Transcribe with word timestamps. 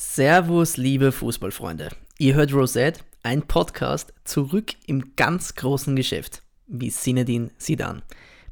Servus, 0.00 0.76
liebe 0.76 1.10
Fußballfreunde. 1.10 1.88
Ihr 2.18 2.34
hört 2.34 2.54
Rosette, 2.54 3.00
ein 3.24 3.42
Podcast 3.42 4.14
zurück 4.22 4.74
im 4.86 5.16
ganz 5.16 5.56
großen 5.56 5.96
Geschäft, 5.96 6.44
wie 6.68 6.90
Sinedin 6.90 7.50
Sidan. 7.58 8.02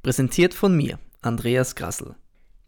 Präsentiert 0.03 0.55
von 0.55 0.77
mir, 0.77 0.99
Andreas 1.23 1.77
Grassel. 1.77 2.17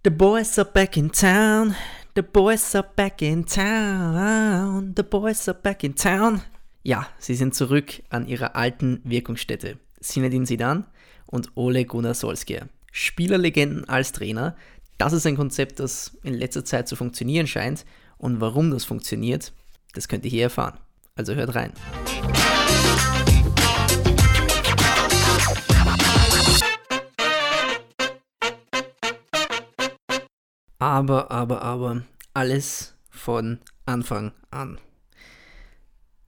The 0.04 0.10
boys 0.10 0.56
are 0.60 0.70
back 0.72 0.96
in 0.96 1.10
town, 1.10 1.74
the 2.14 2.22
boys 2.22 2.72
are 2.76 2.88
back 2.94 3.20
in 3.20 3.44
town, 3.44 4.94
the 4.96 5.02
boys 5.02 5.48
are 5.48 5.58
back 5.60 5.82
in 5.82 5.96
town. 5.96 6.42
Ja, 6.84 7.08
sie 7.18 7.34
sind 7.34 7.56
zurück 7.56 8.04
an 8.10 8.28
ihrer 8.28 8.54
alten 8.54 9.00
Wirkungsstätte. 9.02 9.78
Sinedin 9.98 10.46
Sidan 10.46 10.86
und 11.26 11.50
Ole 11.56 11.84
Gunnar 11.84 12.14
Solskjaer. 12.14 12.68
Spielerlegenden 12.92 13.88
als 13.88 14.12
Trainer, 14.12 14.54
das 14.98 15.12
ist 15.12 15.26
ein 15.26 15.36
Konzept, 15.36 15.80
das 15.80 16.16
in 16.22 16.34
letzter 16.34 16.64
Zeit 16.64 16.86
zu 16.86 16.94
funktionieren 16.94 17.48
scheint 17.48 17.84
und 18.18 18.40
warum 18.40 18.70
das 18.70 18.84
funktioniert, 18.84 19.52
das 19.94 20.08
könnt 20.08 20.24
ihr 20.24 20.30
hier 20.30 20.42
erfahren. 20.44 20.78
Also 21.14 21.34
hört 21.34 21.54
rein. 21.54 21.72
Aber, 30.78 31.30
aber, 31.30 31.62
aber, 31.62 32.02
alles 32.34 32.94
von 33.10 33.58
Anfang 33.84 34.32
an. 34.50 34.78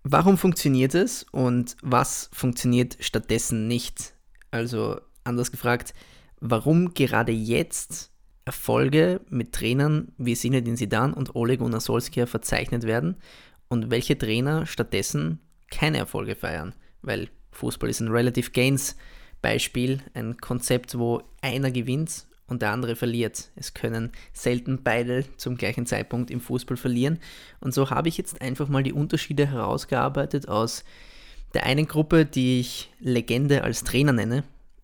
Warum 0.02 0.38
funktioniert 0.38 0.94
es 0.94 1.24
und 1.30 1.76
was 1.82 2.30
funktioniert 2.32 2.96
stattdessen 3.00 3.68
nicht? 3.68 4.14
Also 4.50 5.00
anders 5.24 5.52
gefragt, 5.52 5.94
warum 6.40 6.94
gerade 6.94 7.32
jetzt 7.32 8.10
Erfolge 8.50 9.20
mit 9.28 9.52
Trainern 9.52 10.08
wie 10.18 10.34
Zinedine 10.34 10.74
Zidane 10.74 11.14
und 11.14 11.36
Ole 11.36 11.56
Gunnar 11.56 11.80
Solskjaer 11.80 12.26
verzeichnet 12.26 12.82
werden 12.82 13.14
und 13.68 13.92
welche 13.92 14.18
Trainer 14.18 14.66
stattdessen 14.66 15.38
keine 15.70 15.98
Erfolge 15.98 16.34
feiern, 16.34 16.74
weil 17.00 17.28
Fußball 17.52 17.88
ist 17.88 18.00
ein 18.00 18.08
Relative 18.08 18.50
Gains 18.50 18.96
Beispiel, 19.40 20.00
ein 20.14 20.36
Konzept, 20.38 20.98
wo 20.98 21.22
einer 21.42 21.70
gewinnt 21.70 22.26
und 22.48 22.62
der 22.62 22.72
andere 22.72 22.96
verliert. 22.96 23.52
Es 23.54 23.72
können 23.72 24.10
selten 24.32 24.82
beide 24.82 25.24
zum 25.36 25.56
gleichen 25.56 25.86
Zeitpunkt 25.86 26.28
im 26.32 26.40
Fußball 26.40 26.76
verlieren. 26.76 27.20
Und 27.60 27.72
so 27.72 27.90
habe 27.90 28.08
ich 28.08 28.18
jetzt 28.18 28.42
einfach 28.42 28.66
mal 28.66 28.82
die 28.82 28.92
Unterschiede 28.92 29.46
herausgearbeitet 29.46 30.48
aus 30.48 30.82
der 31.54 31.66
einen 31.66 31.86
Gruppe, 31.86 32.26
die 32.26 32.58
ich 32.58 32.90
Legende 32.98 33.62
als 33.62 33.84
Trainer 33.84 34.12
nenne. 34.12 34.42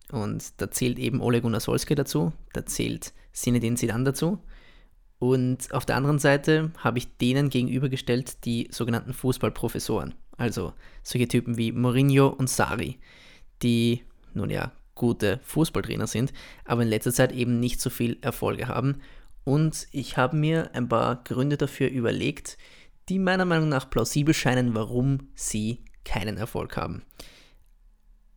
Und 0.09 0.61
da 0.61 0.71
zählt 0.71 0.99
eben 0.99 1.19
Ole 1.19 1.41
Gunnar 1.41 1.59
Solskjaer 1.59 1.97
dazu, 1.97 2.31
da 2.53 2.65
zählt 2.65 3.11
Sinedin 3.37 3.77
Zidane 3.77 4.03
dazu. 4.03 4.39
Und 5.19 5.71
auf 5.71 5.85
der 5.85 5.95
anderen 5.95 6.19
Seite 6.19 6.71
habe 6.77 6.97
ich 6.97 7.17
denen 7.17 7.49
gegenübergestellt 7.49 8.45
die 8.45 8.67
sogenannten 8.71 9.13
Fußballprofessoren, 9.13 10.15
also 10.37 10.73
solche 11.03 11.27
Typen 11.27 11.57
wie 11.57 11.71
Mourinho 11.71 12.27
und 12.27 12.49
Sari, 12.49 12.99
die 13.63 14.03
nun 14.33 14.49
ja 14.49 14.71
gute 14.93 15.39
Fußballtrainer 15.43 16.07
sind, 16.07 16.33
aber 16.65 16.81
in 16.83 16.87
letzter 16.87 17.13
Zeit 17.13 17.31
eben 17.31 17.59
nicht 17.59 17.79
so 17.79 17.89
viel 17.89 18.17
Erfolge 18.21 18.67
haben. 18.67 19.01
Und 19.43 19.87
ich 19.91 20.17
habe 20.17 20.35
mir 20.35 20.71
ein 20.73 20.89
paar 20.89 21.23
Gründe 21.23 21.57
dafür 21.57 21.89
überlegt, 21.89 22.57
die 23.09 23.19
meiner 23.19 23.45
Meinung 23.45 23.69
nach 23.69 23.89
plausibel 23.89 24.33
scheinen, 24.33 24.75
warum 24.75 25.29
sie 25.35 25.83
keinen 26.03 26.37
Erfolg 26.37 26.75
haben. 26.75 27.03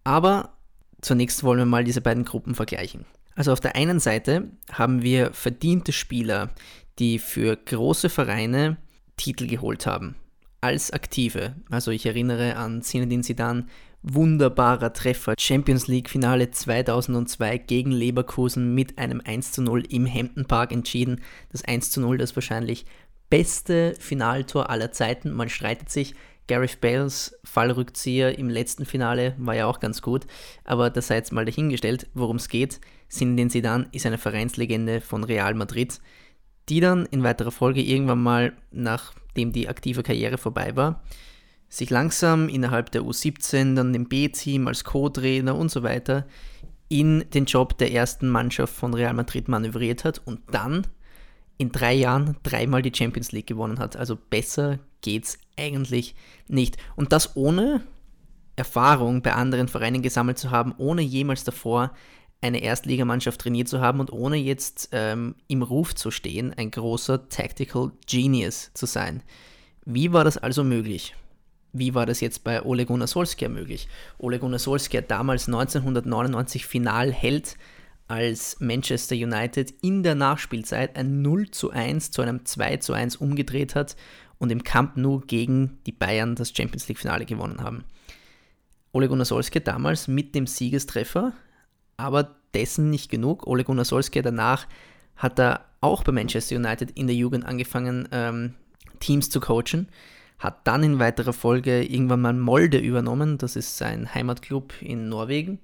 Aber 0.05 0.56
zunächst 1.01 1.43
wollen 1.43 1.59
wir 1.59 1.67
mal 1.67 1.84
diese 1.84 2.01
beiden 2.01 2.25
Gruppen 2.25 2.55
vergleichen. 2.55 3.06
Also 3.34 3.53
auf 3.53 3.61
der 3.61 3.77
einen 3.77 4.00
Seite 4.00 4.50
haben 4.73 5.03
wir 5.03 5.33
verdiente 5.33 5.92
Spieler, 5.92 6.50
die 6.98 7.19
für 7.19 7.56
große 7.56 8.09
Vereine 8.09 8.77
Titel 9.17 9.47
geholt 9.47 9.87
haben, 9.87 10.17
als 10.61 10.91
Aktive. 10.91 11.55
Also 11.70 11.91
ich 11.91 12.06
erinnere 12.06 12.56
an 12.56 12.83
Zinedine 12.83 13.22
Zidane, 13.22 13.67
wunderbarer 14.03 14.92
Treffer, 14.92 15.34
Champions 15.39 15.87
League 15.87 16.09
Finale 16.09 16.50
2002 16.50 17.59
gegen 17.59 17.93
Leverkusen 17.93 18.75
mit 18.75 18.99
einem 18.99 19.21
1 19.25 19.53
zu 19.53 19.62
0 19.62 19.84
im 19.91 20.12
Hampton 20.12 20.47
Park 20.47 20.72
entschieden. 20.72 21.21
Das 21.50 21.65
1 21.65 21.91
zu 21.91 22.00
0, 22.00 22.19
das 22.19 22.34
wahrscheinlich 22.34 22.87
beste 23.28 23.94
Finaltor 23.99 24.71
aller 24.71 24.93
Zeiten. 24.93 25.31
Man 25.32 25.49
streitet 25.49 25.91
sich, 25.91 26.15
Gareth 26.49 26.81
Bales 26.81 27.38
Fallrückzieher 27.44 28.37
im 28.38 28.49
letzten 28.49 28.84
Finale 28.84 29.34
war 29.38 29.55
ja 29.55 29.66
auch 29.66 29.78
ganz 29.78 30.03
gut, 30.03 30.26
aber 30.65 30.91
das 30.91 31.06
sei 31.06 31.16
jetzt 31.16 31.32
mal 31.32 31.44
dahingestellt, 31.44 32.09
worum 32.12 32.37
es 32.37 32.49
geht. 32.49 32.81
Zinedine 33.10 33.50
Zidane 33.50 33.88
ist 33.93 34.06
eine 34.06 34.19
Vereinslegende 34.19 35.00
von 35.00 35.25
Real 35.25 35.54
Madrid, 35.54 36.00
die 36.69 36.81
dann 36.81 37.06
in 37.06 37.22
weiterer 37.22 37.50
Folge 37.50 37.82
irgendwann 37.82 38.22
mal, 38.22 38.53
nachdem 38.71 39.53
die 39.53 39.69
aktive 39.69 40.03
Karriere 40.03 40.38
vorbei 40.38 40.76
war, 40.76 41.03
sich 41.69 41.91
langsam 41.91 42.49
innerhalb 42.49 42.91
der 42.93 43.03
U17, 43.03 43.75
dann 43.75 43.94
im 43.94 44.09
B-Team 44.09 44.66
als 44.69 44.84
Co-Trainer 44.84 45.54
und 45.54 45.70
so 45.70 45.82
weiter 45.82 46.26
in 46.88 47.25
den 47.31 47.44
Job 47.44 47.78
der 47.78 47.93
ersten 47.93 48.28
Mannschaft 48.28 48.75
von 48.75 48.94
Real 48.94 49.15
Madrid 49.15 49.49
manövriert 49.49 50.04
hat 50.04 50.20
und 50.25 50.41
dann 50.50 50.87
in 51.59 51.70
drei 51.70 51.94
Jahren 51.94 52.37
dreimal 52.43 52.82
die 52.82 52.93
Champions 52.94 53.32
League 53.32 53.47
gewonnen 53.47 53.78
hat. 53.78 53.97
Also 53.97 54.16
besser 54.16 54.78
geht's 55.00 55.38
eigentlich 55.56 56.15
nicht. 56.49 56.78
Und 56.97 57.12
das 57.12 57.37
ohne 57.37 57.82
Erfahrung 58.56 59.22
bei 59.22 59.32
anderen 59.32 59.69
Vereinen 59.69 60.03
gesammelt 60.03 60.38
zu 60.38 60.50
haben, 60.50 60.75
ohne 60.78 61.03
jemals 61.03 61.44
davor 61.44 61.93
eine 62.41 62.62
Erstligamannschaft 62.62 63.41
trainiert 63.41 63.69
zu 63.69 63.81
haben 63.81 64.01
und 64.01 64.12
ohne 64.12 64.37
jetzt 64.37 64.89
ähm, 64.93 65.34
im 65.47 65.62
Ruf 65.62 65.95
zu 65.95 66.11
stehen, 66.11 66.55
ein 66.55 66.71
großer 66.71 67.28
Tactical 67.28 67.93
Genius 68.06 68.71
zu 68.75 68.87
sein. 68.87 69.23
Wie 69.84 70.12
war 70.12 70.25
das 70.25 70.39
also 70.39 70.65
möglich? 70.65 71.15
Wie 71.73 71.95
war 71.95 72.06
das 72.06 72.21
jetzt 72.21 72.43
bei 72.43 72.62
Ole 72.62 72.87
Gunnar 72.87 73.06
Solskjaer 73.06 73.50
möglich? 73.50 73.89
Ole 74.19 74.39
Gunnar 74.39 74.59
Solskjaer 74.59 75.03
damals 75.03 75.47
1999 75.47 76.67
Finalheld 76.67 77.56
als 78.09 78.59
Manchester 78.59 79.15
United 79.15 79.73
in 79.83 80.03
der 80.03 80.17
Nachspielzeit 80.17 80.97
ein 80.97 81.23
0 81.23 81.50
zu 81.53 81.71
1 81.71 82.11
zu 82.11 82.23
einem 82.23 82.45
2 82.45 82.79
zu 82.79 82.93
1 82.93 83.17
umgedreht 83.17 83.77
hat 83.77 83.95
und 84.39 84.50
im 84.50 84.65
Camp 84.65 84.97
Nou 84.97 85.21
gegen 85.21 85.79
die 85.87 85.93
Bayern 85.93 86.34
das 86.34 86.53
Champions 86.55 86.89
League 86.89 86.99
Finale 86.99 87.25
gewonnen 87.25 87.62
haben. 87.62 87.84
Ole 88.93 89.09
Gunnar 89.09 89.27
Solskjaer 89.27 89.62
damals 89.62 90.09
mit 90.09 90.34
dem 90.34 90.49
Siegestreffer, 90.49 91.33
aber 92.00 92.37
dessen 92.55 92.91
nicht 92.91 93.11
genug. 93.11 93.47
Ole 93.47 93.65
Gunnar 93.65 93.84
Solskjaer 93.84 94.22
danach 94.22 94.66
hat 95.16 95.38
er 95.38 95.66
auch 95.81 96.03
bei 96.03 96.12
Manchester 96.12 96.56
United 96.56 96.91
in 96.93 97.06
der 97.06 97.16
Jugend 97.16 97.44
angefangen, 97.47 98.09
ähm, 98.12 98.55
Teams 99.00 99.31
zu 99.31 99.41
coachen, 99.41 99.88
hat 100.38 100.66
dann 100.66 100.83
in 100.83 100.99
weiterer 100.99 101.33
Folge 101.33 101.83
irgendwann 101.83 102.21
mal 102.21 102.33
Molde 102.33 102.78
übernommen, 102.78 103.38
das 103.38 103.56
ist 103.56 103.77
sein 103.77 104.15
Heimatclub 104.15 104.75
in 104.81 105.09
Norwegen. 105.09 105.59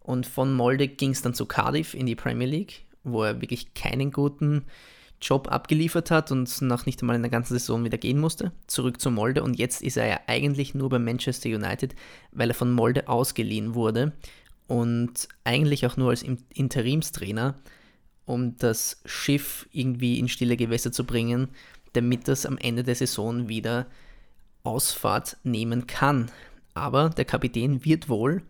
Und 0.00 0.26
von 0.26 0.52
Molde 0.52 0.88
ging 0.88 1.10
es 1.10 1.22
dann 1.22 1.34
zu 1.34 1.46
Cardiff 1.46 1.94
in 1.94 2.06
die 2.06 2.16
Premier 2.16 2.46
League, 2.46 2.84
wo 3.04 3.22
er 3.22 3.40
wirklich 3.40 3.74
keinen 3.74 4.10
guten 4.10 4.64
Job 5.20 5.50
abgeliefert 5.50 6.10
hat 6.10 6.30
und 6.30 6.60
nach 6.62 6.84
nicht 6.84 7.00
einmal 7.00 7.16
einer 7.16 7.30
ganzen 7.30 7.54
Saison 7.54 7.84
wieder 7.84 7.96
gehen 7.96 8.18
musste, 8.18 8.52
zurück 8.66 9.00
zu 9.00 9.10
Molde 9.10 9.42
und 9.42 9.58
jetzt 9.58 9.82
ist 9.82 9.96
er 9.96 10.06
ja 10.06 10.20
eigentlich 10.26 10.74
nur 10.74 10.90
bei 10.90 10.98
Manchester 10.98 11.48
United, 11.48 11.94
weil 12.32 12.50
er 12.50 12.54
von 12.54 12.72
Molde 12.72 13.08
ausgeliehen 13.08 13.74
wurde 13.74 14.12
und 14.66 15.28
eigentlich 15.44 15.86
auch 15.86 15.96
nur 15.96 16.10
als 16.10 16.22
Interimstrainer, 16.22 17.54
um 18.24 18.56
das 18.56 19.02
Schiff 19.04 19.68
irgendwie 19.72 20.18
in 20.18 20.28
stille 20.28 20.56
Gewässer 20.56 20.92
zu 20.92 21.04
bringen, 21.04 21.48
damit 21.92 22.28
das 22.28 22.46
am 22.46 22.58
Ende 22.58 22.82
der 22.82 22.94
Saison 22.94 23.48
wieder 23.48 23.86
Ausfahrt 24.62 25.36
nehmen 25.42 25.86
kann. 25.86 26.30
Aber 26.72 27.10
der 27.10 27.24
Kapitän 27.24 27.84
wird 27.84 28.08
wohl 28.08 28.42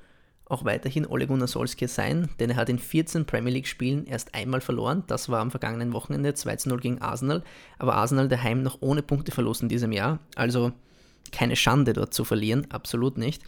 auch 0.47 0.65
weiterhin 0.65 1.07
Ole 1.07 1.27
Gunnar 1.27 1.49
Solskjaer 1.49 1.89
sein, 1.89 2.29
denn 2.39 2.51
er 2.51 2.57
hat 2.57 2.69
in 2.69 2.79
14 2.79 3.25
Premier 3.25 3.53
League-Spielen 3.53 4.07
erst 4.07 4.35
einmal 4.35 4.61
verloren. 4.61 5.03
Das 5.07 5.29
war 5.29 5.41
am 5.41 5.51
vergangenen 5.51 5.93
Wochenende 5.93 6.31
2-0 6.31 6.77
gegen 6.79 7.01
Arsenal. 7.01 7.43
Aber 7.79 7.95
Arsenal 7.95 8.29
daheim 8.29 8.63
noch 8.63 8.79
ohne 8.81 9.03
Punkteverlust 9.03 9.63
in 9.63 9.69
diesem 9.69 9.91
Jahr. 9.91 10.21
Also 10.37 10.73
keine 11.33 11.57
Schande 11.57 11.95
dort 11.95 12.15
zu 12.15 12.25
verlieren, 12.25 12.71
absolut 12.71 13.19
nicht. 13.19 13.43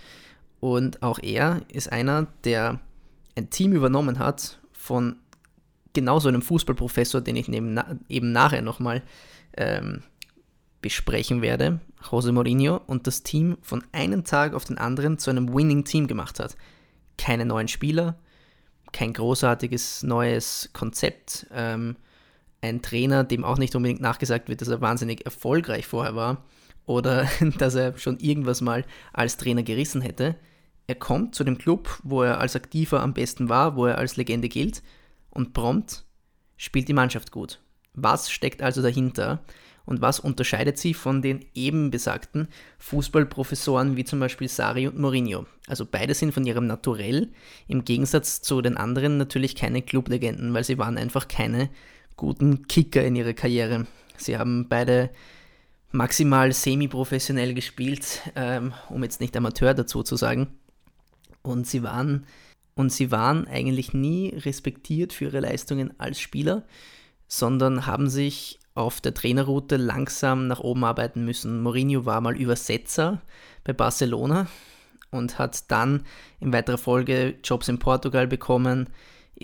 Und 0.60 1.02
auch 1.02 1.18
er 1.18 1.62
ist 1.68 1.92
einer, 1.92 2.26
der 2.44 2.80
ein 3.36 3.50
Team 3.50 3.72
übernommen 3.72 4.18
hat 4.18 4.58
von 4.72 5.16
genauso 5.92 6.28
einem 6.28 6.42
Fußballprofessor, 6.42 7.20
den 7.20 7.36
ich 7.36 7.48
neben, 7.48 7.78
eben 8.08 8.32
nachher 8.32 8.62
nochmal 8.62 9.02
ähm, 9.56 10.02
besprechen 10.82 11.42
werde, 11.42 11.80
Jose 12.10 12.32
Mourinho, 12.32 12.80
und 12.86 13.06
das 13.06 13.22
Team 13.22 13.56
von 13.62 13.82
einem 13.92 14.24
Tag 14.24 14.54
auf 14.54 14.64
den 14.64 14.78
anderen 14.78 15.18
zu 15.18 15.30
einem 15.30 15.54
Winning-Team 15.54 16.06
gemacht 16.06 16.38
hat. 16.38 16.56
Keine 17.18 17.46
neuen 17.46 17.68
Spieler, 17.68 18.18
kein 18.92 19.12
großartiges 19.12 20.02
neues 20.02 20.70
Konzept, 20.72 21.46
ähm, 21.52 21.96
ein 22.60 22.82
Trainer, 22.82 23.24
dem 23.24 23.44
auch 23.44 23.58
nicht 23.58 23.74
unbedingt 23.74 24.00
nachgesagt 24.00 24.48
wird, 24.48 24.60
dass 24.60 24.68
er 24.68 24.80
wahnsinnig 24.80 25.24
erfolgreich 25.24 25.86
vorher 25.86 26.14
war 26.14 26.44
oder 26.86 27.28
dass 27.58 27.74
er 27.74 27.96
schon 27.98 28.18
irgendwas 28.18 28.60
mal 28.60 28.84
als 29.12 29.36
Trainer 29.36 29.62
gerissen 29.62 30.00
hätte. 30.00 30.36
Er 30.86 30.94
kommt 30.94 31.34
zu 31.34 31.44
dem 31.44 31.58
Club, 31.58 32.00
wo 32.04 32.22
er 32.22 32.40
als 32.40 32.56
Aktiver 32.56 33.02
am 33.02 33.12
besten 33.12 33.48
war, 33.48 33.76
wo 33.76 33.86
er 33.86 33.98
als 33.98 34.16
Legende 34.16 34.48
gilt 34.48 34.82
und 35.30 35.52
prompt 35.52 36.04
spielt 36.56 36.88
die 36.88 36.94
Mannschaft 36.94 37.32
gut. 37.32 37.60
Was 37.92 38.30
steckt 38.30 38.62
also 38.62 38.82
dahinter? 38.82 39.42
und 39.86 40.00
was 40.02 40.20
unterscheidet 40.20 40.76
sie 40.78 40.92
von 40.92 41.22
den 41.22 41.44
eben 41.54 41.90
besagten 41.90 42.48
Fußballprofessoren 42.78 43.96
wie 43.96 44.04
zum 44.04 44.20
Beispiel 44.20 44.48
Sari 44.48 44.86
und 44.86 44.98
Mourinho? 44.98 45.46
Also 45.68 45.86
beide 45.86 46.12
sind 46.12 46.34
von 46.34 46.44
ihrem 46.44 46.66
Naturell 46.66 47.32
im 47.68 47.84
Gegensatz 47.84 48.42
zu 48.42 48.60
den 48.60 48.76
anderen 48.76 49.16
natürlich 49.16 49.54
keine 49.54 49.80
Clublegenden, 49.80 50.52
weil 50.52 50.64
sie 50.64 50.78
waren 50.78 50.98
einfach 50.98 51.28
keine 51.28 51.70
guten 52.16 52.66
Kicker 52.66 53.02
in 53.04 53.16
ihrer 53.16 53.32
Karriere. 53.32 53.86
Sie 54.16 54.36
haben 54.36 54.68
beide 54.68 55.10
maximal 55.92 56.52
semi-professionell 56.52 57.54
gespielt, 57.54 58.22
ähm, 58.34 58.72
um 58.88 59.02
jetzt 59.02 59.20
nicht 59.20 59.36
Amateur 59.36 59.74
dazu 59.74 60.02
zu 60.02 60.16
sagen. 60.16 60.48
Und 61.42 61.66
sie 61.66 61.82
waren 61.82 62.26
und 62.74 62.92
sie 62.92 63.10
waren 63.10 63.48
eigentlich 63.48 63.94
nie 63.94 64.34
respektiert 64.36 65.12
für 65.12 65.26
ihre 65.26 65.40
Leistungen 65.40 65.98
als 65.98 66.20
Spieler, 66.20 66.62
sondern 67.26 67.86
haben 67.86 68.08
sich 68.08 68.58
auf 68.74 69.00
der 69.00 69.14
Trainerroute 69.14 69.78
langsam 69.78 70.46
nach 70.46 70.60
oben 70.60 70.84
arbeiten 70.84 71.24
müssen. 71.24 71.62
Mourinho 71.62 72.04
war 72.04 72.20
mal 72.20 72.36
Übersetzer 72.36 73.22
bei 73.64 73.72
Barcelona 73.72 74.46
und 75.10 75.38
hat 75.38 75.70
dann 75.70 76.04
in 76.40 76.52
weiterer 76.52 76.76
Folge 76.76 77.36
Jobs 77.42 77.68
in 77.68 77.78
Portugal 77.78 78.26
bekommen, 78.26 78.90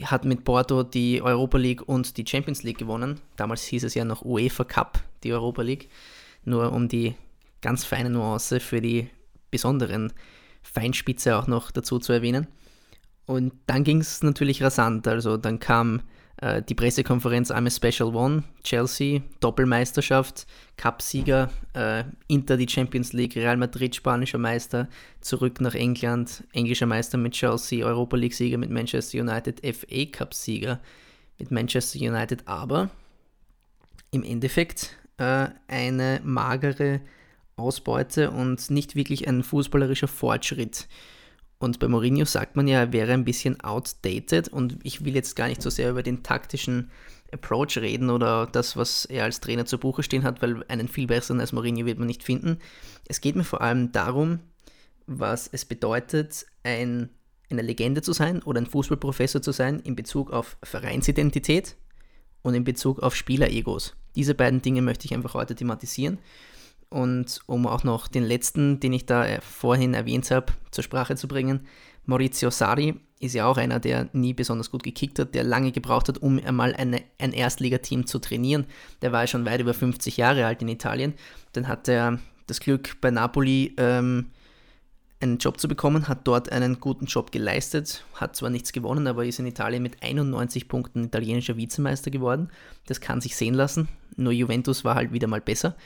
hat 0.02 0.26
mit 0.26 0.44
Porto 0.44 0.82
die 0.82 1.22
Europa 1.22 1.56
League 1.56 1.88
und 1.88 2.18
die 2.18 2.26
Champions 2.26 2.62
League 2.62 2.78
gewonnen. 2.78 3.20
Damals 3.36 3.62
hieß 3.64 3.84
es 3.84 3.94
ja 3.94 4.04
noch 4.04 4.22
UEFA 4.22 4.64
Cup, 4.64 5.02
die 5.24 5.32
Europa 5.32 5.62
League. 5.62 5.88
Nur 6.44 6.72
um 6.72 6.88
die 6.88 7.14
ganz 7.60 7.84
feine 7.84 8.10
Nuance 8.10 8.60
für 8.60 8.80
die 8.80 9.08
besonderen 9.50 10.12
Feinspitze 10.62 11.36
auch 11.36 11.46
noch 11.46 11.70
dazu 11.70 11.98
zu 11.98 12.12
erwähnen. 12.12 12.46
Und 13.26 13.52
dann 13.66 13.84
ging 13.84 14.00
es 14.00 14.22
natürlich 14.22 14.62
rasant. 14.62 15.06
Also 15.06 15.36
dann 15.36 15.60
kam 15.60 16.02
äh, 16.38 16.60
die 16.60 16.74
Pressekonferenz 16.74 17.50
I'm 17.50 17.66
a 17.66 17.70
Special 17.70 18.14
One, 18.14 18.42
Chelsea, 18.64 19.20
Doppelmeisterschaft, 19.40 20.46
Cupsieger, 20.76 21.50
äh, 21.74 22.04
Inter 22.26 22.56
die 22.56 22.68
Champions 22.68 23.12
League, 23.12 23.36
Real 23.36 23.56
Madrid 23.56 23.94
spanischer 23.94 24.38
Meister, 24.38 24.88
zurück 25.20 25.60
nach 25.60 25.74
England, 25.74 26.44
englischer 26.52 26.86
Meister 26.86 27.16
mit 27.16 27.34
Chelsea, 27.34 27.86
Europa 27.86 28.16
League 28.16 28.34
Sieger 28.34 28.58
mit 28.58 28.70
Manchester 28.70 29.20
United, 29.20 29.60
FA 29.64 30.04
Cup 30.10 30.34
Sieger 30.34 30.80
mit 31.38 31.50
Manchester 31.50 32.00
United, 32.00 32.46
aber 32.46 32.90
im 34.10 34.24
Endeffekt 34.24 34.96
äh, 35.22 35.50
eine 35.68 36.20
magere 36.24 37.00
Ausbeute 37.56 38.30
und 38.30 38.70
nicht 38.70 38.96
wirklich 38.96 39.28
ein 39.28 39.42
fußballerischer 39.42 40.08
Fortschritt. 40.08 40.88
Und 41.58 41.78
bei 41.78 41.86
Mourinho 41.86 42.24
sagt 42.24 42.56
man 42.56 42.66
ja, 42.66 42.80
er 42.80 42.92
wäre 42.92 43.12
ein 43.12 43.24
bisschen 43.24 43.60
outdated 43.60 44.48
und 44.48 44.78
ich 44.82 45.04
will 45.04 45.14
jetzt 45.14 45.36
gar 45.36 45.46
nicht 45.46 45.62
so 45.62 45.70
sehr 45.70 45.90
über 45.90 46.02
den 46.02 46.24
taktischen 46.24 46.90
Approach 47.32 47.78
reden 47.78 48.10
oder 48.10 48.46
das, 48.46 48.76
was 48.76 49.04
er 49.04 49.24
als 49.24 49.40
Trainer 49.40 49.64
zu 49.64 49.78
Buche 49.78 50.02
stehen 50.02 50.24
hat, 50.24 50.42
weil 50.42 50.64
einen 50.68 50.88
viel 50.88 51.06
besseren 51.06 51.40
als 51.40 51.52
Mourinho 51.52 51.86
wird 51.86 51.98
man 51.98 52.08
nicht 52.08 52.24
finden. 52.24 52.58
Es 53.06 53.20
geht 53.20 53.36
mir 53.36 53.44
vor 53.44 53.60
allem 53.60 53.92
darum, 53.92 54.40
was 55.06 55.48
es 55.52 55.64
bedeutet, 55.64 56.46
ein, 56.64 57.10
eine 57.48 57.62
Legende 57.62 58.02
zu 58.02 58.12
sein 58.12 58.42
oder 58.42 58.60
ein 58.60 58.66
Fußballprofessor 58.66 59.40
zu 59.40 59.52
sein 59.52 59.78
in 59.80 59.94
Bezug 59.94 60.32
auf 60.32 60.56
Vereinsidentität 60.64 61.76
und 62.42 62.54
in 62.54 62.64
Bezug 62.64 63.00
auf 63.00 63.14
Spieleregos. 63.14 63.94
Diese 64.14 64.34
beiden 64.34 64.62
Dinge 64.62 64.82
möchte 64.82 65.06
ich 65.06 65.14
einfach 65.14 65.34
heute 65.34 65.54
thematisieren. 65.54 66.18
Und 66.88 67.40
um 67.46 67.66
auch 67.66 67.84
noch 67.84 68.06
den 68.06 68.22
letzten, 68.22 68.78
den 68.78 68.92
ich 68.92 69.06
da 69.06 69.24
äh, 69.24 69.40
vorhin 69.40 69.94
erwähnt 69.94 70.30
habe, 70.30 70.52
zur 70.70 70.84
Sprache 70.84 71.16
zu 71.16 71.26
bringen, 71.26 71.66
Maurizio 72.04 72.50
Sari 72.50 72.94
ist 73.20 73.34
ja 73.34 73.46
auch 73.46 73.56
einer, 73.56 73.78
der 73.78 74.08
nie 74.12 74.34
besonders 74.34 74.70
gut 74.70 74.82
gekickt 74.82 75.18
hat, 75.18 75.34
der 75.34 75.44
lange 75.44 75.70
gebraucht 75.70 76.08
hat, 76.08 76.18
um 76.18 76.44
einmal 76.44 76.74
eine, 76.74 77.02
ein 77.18 77.32
Erstligateam 77.32 78.06
zu 78.06 78.18
trainieren. 78.18 78.66
Der 79.00 79.12
war 79.12 79.22
ja 79.22 79.26
schon 79.28 79.46
weit 79.46 79.60
über 79.60 79.74
50 79.74 80.16
Jahre 80.16 80.44
alt 80.44 80.60
in 80.60 80.68
Italien. 80.68 81.14
Dann 81.52 81.68
hat 81.68 81.88
er 81.88 82.18
das 82.46 82.60
Glück, 82.60 83.00
bei 83.00 83.10
Napoli 83.10 83.74
ähm, 83.76 84.30
einen 85.22 85.38
Job 85.38 85.58
zu 85.58 85.68
bekommen, 85.68 86.08
hat 86.08 86.26
dort 86.26 86.50
einen 86.50 86.80
guten 86.80 87.06
Job 87.06 87.32
geleistet, 87.32 88.04
hat 88.14 88.36
zwar 88.36 88.50
nichts 88.50 88.72
gewonnen, 88.72 89.06
aber 89.06 89.24
ist 89.24 89.38
in 89.38 89.46
Italien 89.46 89.82
mit 89.82 90.02
91 90.02 90.68
Punkten 90.68 91.04
italienischer 91.04 91.56
Vizemeister 91.56 92.10
geworden. 92.10 92.48
Das 92.86 93.00
kann 93.00 93.20
sich 93.20 93.36
sehen 93.36 93.54
lassen. 93.54 93.88
Nur 94.16 94.32
Juventus 94.32 94.84
war 94.84 94.94
halt 94.94 95.12
wieder 95.12 95.28
mal 95.28 95.40
besser. 95.40 95.76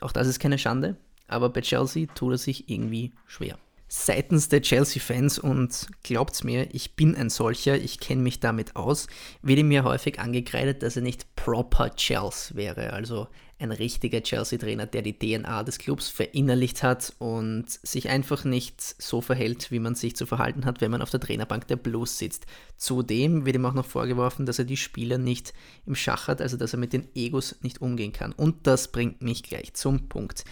Auch 0.00 0.12
das 0.12 0.28
ist 0.28 0.38
keine 0.38 0.58
Schande, 0.58 0.96
aber 1.28 1.48
bei 1.48 1.60
Chelsea 1.60 2.06
tut 2.14 2.32
er 2.32 2.38
sich 2.38 2.68
irgendwie 2.68 3.12
schwer. 3.26 3.58
Seitens 3.94 4.48
der 4.48 4.62
Chelsea-Fans, 4.62 5.38
und 5.38 5.86
glaubt's 6.02 6.44
mir, 6.44 6.74
ich 6.74 6.96
bin 6.96 7.14
ein 7.14 7.28
solcher, 7.28 7.76
ich 7.76 8.00
kenne 8.00 8.22
mich 8.22 8.40
damit 8.40 8.74
aus, 8.74 9.06
wird 9.42 9.58
ihm 9.58 9.68
mir 9.68 9.84
häufig 9.84 10.18
angekreidet, 10.18 10.82
dass 10.82 10.96
er 10.96 11.02
nicht 11.02 11.36
proper 11.36 11.94
Chelsea 11.94 12.56
wäre, 12.56 12.94
also 12.94 13.28
ein 13.58 13.70
richtiger 13.70 14.22
Chelsea-Trainer, 14.22 14.86
der 14.86 15.02
die 15.02 15.18
DNA 15.18 15.62
des 15.64 15.76
Clubs 15.76 16.08
verinnerlicht 16.08 16.82
hat 16.82 17.12
und 17.18 17.66
sich 17.68 18.08
einfach 18.08 18.44
nicht 18.44 18.80
so 18.80 19.20
verhält, 19.20 19.70
wie 19.70 19.78
man 19.78 19.94
sich 19.94 20.16
zu 20.16 20.24
verhalten 20.24 20.64
hat, 20.64 20.80
wenn 20.80 20.90
man 20.90 21.02
auf 21.02 21.10
der 21.10 21.20
Trainerbank 21.20 21.68
der 21.68 21.76
Blues 21.76 22.16
sitzt. 22.16 22.46
Zudem 22.78 23.44
wird 23.44 23.56
ihm 23.56 23.66
auch 23.66 23.74
noch 23.74 23.84
vorgeworfen, 23.84 24.46
dass 24.46 24.58
er 24.58 24.64
die 24.64 24.78
Spieler 24.78 25.18
nicht 25.18 25.52
im 25.84 25.96
Schach 25.96 26.28
hat, 26.28 26.40
also 26.40 26.56
dass 26.56 26.72
er 26.72 26.78
mit 26.78 26.94
den 26.94 27.14
Egos 27.14 27.56
nicht 27.60 27.82
umgehen 27.82 28.14
kann. 28.14 28.32
Und 28.32 28.66
das 28.66 28.90
bringt 28.90 29.20
mich 29.20 29.42
gleich 29.42 29.74
zum 29.74 30.08
Punkt. 30.08 30.44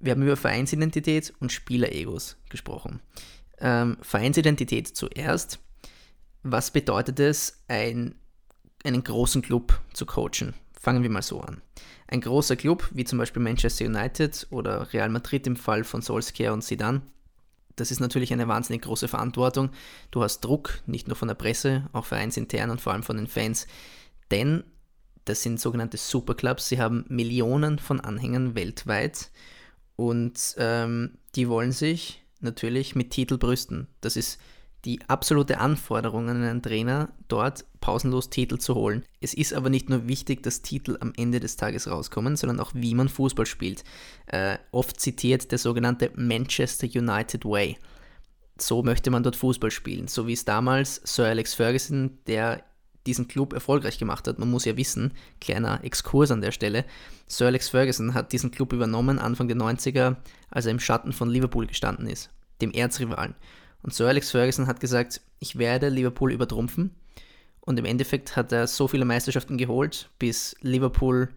Wir 0.00 0.12
haben 0.12 0.22
über 0.22 0.36
Vereinsidentität 0.36 1.32
und 1.40 1.52
Spieleregos 1.52 2.36
gesprochen. 2.48 3.00
Ähm, 3.60 3.98
Vereinsidentität 4.00 4.88
zuerst. 4.88 5.58
Was 6.42 6.70
bedeutet 6.70 7.18
es, 7.18 7.64
ein, 7.68 8.14
einen 8.84 9.02
großen 9.02 9.42
Club 9.42 9.80
zu 9.92 10.06
coachen? 10.06 10.54
Fangen 10.80 11.02
wir 11.02 11.10
mal 11.10 11.22
so 11.22 11.40
an. 11.40 11.60
Ein 12.06 12.20
großer 12.20 12.56
Club, 12.56 12.88
wie 12.92 13.04
zum 13.04 13.18
Beispiel 13.18 13.42
Manchester 13.42 13.86
United 13.86 14.46
oder 14.50 14.92
Real 14.92 15.08
Madrid 15.08 15.46
im 15.46 15.56
Fall 15.56 15.82
von 15.82 16.00
Solskjaer 16.00 16.52
und 16.52 16.62
Zidane, 16.62 17.02
das 17.78 17.90
ist 17.90 18.00
natürlich 18.00 18.32
eine 18.32 18.48
wahnsinnig 18.48 18.82
große 18.82 19.08
Verantwortung. 19.08 19.70
Du 20.10 20.22
hast 20.22 20.40
Druck, 20.40 20.80
nicht 20.86 21.06
nur 21.06 21.16
von 21.16 21.28
der 21.28 21.36
Presse, 21.36 21.88
auch 21.92 22.04
vereinsintern 22.04 22.70
und 22.70 22.80
vor 22.80 22.92
allem 22.92 23.04
von 23.04 23.16
den 23.16 23.28
Fans. 23.28 23.66
Denn 24.30 24.64
das 25.24 25.42
sind 25.42 25.60
sogenannte 25.60 25.96
Superclubs. 25.96 26.68
Sie 26.68 26.80
haben 26.80 27.04
Millionen 27.08 27.78
von 27.78 28.00
Anhängern 28.00 28.54
weltweit 28.54 29.30
und 29.98 30.54
ähm, 30.58 31.18
die 31.34 31.48
wollen 31.48 31.72
sich 31.72 32.22
natürlich 32.38 32.94
mit 32.94 33.10
Titel 33.10 33.36
brüsten. 33.36 33.88
Das 34.00 34.14
ist 34.16 34.38
die 34.84 35.00
absolute 35.08 35.58
Anforderung 35.58 36.28
an 36.28 36.40
einen 36.40 36.62
Trainer, 36.62 37.08
dort 37.26 37.64
pausenlos 37.80 38.30
Titel 38.30 38.58
zu 38.58 38.76
holen. 38.76 39.04
Es 39.20 39.34
ist 39.34 39.52
aber 39.52 39.70
nicht 39.70 39.90
nur 39.90 40.06
wichtig, 40.06 40.44
dass 40.44 40.62
Titel 40.62 40.96
am 41.00 41.12
Ende 41.16 41.40
des 41.40 41.56
Tages 41.56 41.90
rauskommen, 41.90 42.36
sondern 42.36 42.60
auch, 42.60 42.70
wie 42.74 42.94
man 42.94 43.08
Fußball 43.08 43.44
spielt. 43.44 43.82
Äh, 44.26 44.58
oft 44.70 45.00
zitiert 45.00 45.50
der 45.50 45.58
sogenannte 45.58 46.12
Manchester 46.14 46.86
United 46.86 47.44
Way. 47.44 47.76
So 48.56 48.84
möchte 48.84 49.10
man 49.10 49.24
dort 49.24 49.34
Fußball 49.34 49.72
spielen, 49.72 50.06
so 50.06 50.28
wie 50.28 50.32
es 50.34 50.44
damals 50.44 51.00
Sir 51.04 51.26
Alex 51.26 51.54
Ferguson, 51.54 52.18
der 52.28 52.62
diesen 53.08 53.26
Club 53.26 53.54
erfolgreich 53.54 53.98
gemacht 53.98 54.28
hat. 54.28 54.38
Man 54.38 54.50
muss 54.50 54.66
ja 54.66 54.76
wissen, 54.76 55.12
kleiner 55.40 55.82
Exkurs 55.82 56.30
an 56.30 56.42
der 56.42 56.52
Stelle, 56.52 56.84
Sir 57.26 57.46
Alex 57.46 57.68
Ferguson 57.68 58.14
hat 58.14 58.32
diesen 58.32 58.50
Club 58.50 58.72
übernommen 58.72 59.18
Anfang 59.18 59.48
der 59.48 59.56
90er, 59.56 60.16
als 60.50 60.66
er 60.66 60.72
im 60.72 60.80
Schatten 60.80 61.12
von 61.12 61.28
Liverpool 61.28 61.66
gestanden 61.66 62.06
ist, 62.06 62.30
dem 62.62 62.72
Erzrivalen. 62.72 63.34
Und 63.82 63.94
Sir 63.94 64.08
Alex 64.08 64.30
Ferguson 64.30 64.66
hat 64.66 64.80
gesagt, 64.80 65.20
ich 65.38 65.58
werde 65.58 65.88
Liverpool 65.88 66.32
übertrumpfen. 66.32 66.90
Und 67.60 67.78
im 67.78 67.84
Endeffekt 67.84 68.34
hat 68.34 68.50
er 68.50 68.66
so 68.66 68.88
viele 68.88 69.04
Meisterschaften 69.04 69.58
geholt, 69.58 70.08
bis 70.18 70.56
Liverpool 70.62 71.28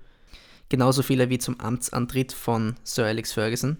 genauso 0.70 1.04
viele 1.04 1.30
wie 1.30 1.40
zum 1.40 1.60
Amtsantritt 1.60 2.32
von 2.32 2.75
Sir 2.84 3.06
Alex 3.06 3.34
Ferguson. 3.34 3.78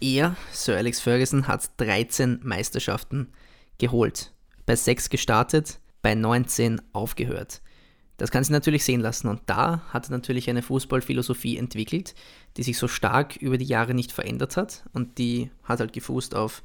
Er, 0.00 0.36
Sir 0.52 0.76
Alex 0.76 1.00
Ferguson, 1.00 1.46
hat 1.46 1.70
13 1.76 2.40
Meisterschaften 2.42 3.28
geholt. 3.76 4.32
Bei 4.64 4.74
6 4.74 5.10
gestartet, 5.10 5.80
bei 6.02 6.14
19 6.14 6.80
aufgehört. 6.92 7.62
Das 8.18 8.30
kann 8.30 8.44
sich 8.44 8.52
natürlich 8.52 8.84
sehen 8.84 9.00
lassen 9.00 9.28
und 9.28 9.40
da 9.46 9.82
hat 9.88 10.08
er 10.08 10.12
natürlich 10.12 10.48
eine 10.50 10.62
Fußballphilosophie 10.62 11.56
entwickelt, 11.56 12.14
die 12.56 12.62
sich 12.62 12.78
so 12.78 12.86
stark 12.86 13.36
über 13.36 13.58
die 13.58 13.64
Jahre 13.64 13.94
nicht 13.94 14.12
verändert 14.12 14.56
hat 14.56 14.84
und 14.92 15.18
die 15.18 15.50
hat 15.64 15.80
halt 15.80 15.92
gefußt 15.92 16.34
auf 16.34 16.62